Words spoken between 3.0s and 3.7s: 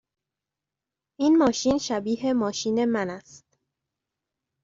است.